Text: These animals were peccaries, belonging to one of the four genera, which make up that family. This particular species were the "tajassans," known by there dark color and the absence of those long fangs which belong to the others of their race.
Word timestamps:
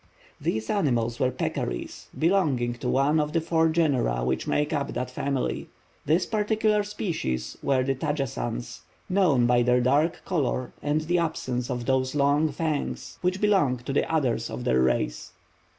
These 0.41 0.71
animals 0.71 1.19
were 1.19 1.29
peccaries, 1.29 2.07
belonging 2.17 2.73
to 2.73 2.89
one 2.89 3.19
of 3.19 3.33
the 3.33 3.39
four 3.39 3.69
genera, 3.69 4.23
which 4.25 4.47
make 4.47 4.73
up 4.73 4.93
that 4.93 5.11
family. 5.11 5.69
This 6.07 6.25
particular 6.25 6.81
species 6.81 7.55
were 7.61 7.83
the 7.83 7.93
"tajassans," 7.93 8.79
known 9.07 9.45
by 9.45 9.61
there 9.61 9.79
dark 9.79 10.23
color 10.25 10.73
and 10.81 11.01
the 11.01 11.19
absence 11.19 11.69
of 11.69 11.85
those 11.85 12.15
long 12.15 12.51
fangs 12.51 13.19
which 13.21 13.39
belong 13.39 13.77
to 13.77 13.93
the 13.93 14.11
others 14.11 14.49
of 14.49 14.63
their 14.63 14.81
race. 14.81 15.33